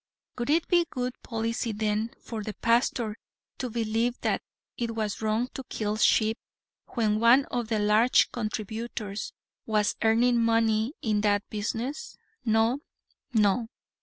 Would 0.39 0.49
it 0.49 0.67
be 0.67 0.87
good 0.89 1.13
policy 1.21 1.71
then 1.73 2.09
for 2.19 2.41
the 2.41 2.55
pastor 2.55 3.17
to 3.59 3.69
believe 3.69 4.19
that 4.21 4.41
it 4.75 4.95
was 4.95 5.21
wrong 5.21 5.47
to 5.53 5.63
kill 5.65 5.95
sheep, 5.97 6.39
when 6.95 7.19
one 7.19 7.45
of 7.51 7.67
the 7.67 7.77
large 7.77 8.31
contributors 8.31 9.31
was 9.67 9.95
earning 10.01 10.41
money 10.43 10.93
in 11.03 11.21
that 11.21 11.47
business? 11.51 12.17
No, 12.43 12.79
no. 13.31 13.67